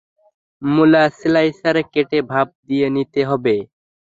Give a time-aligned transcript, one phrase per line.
[0.61, 3.55] মুলা স্লাইসারে কেটে ভাঁপ দিয়ে নিতে হবে।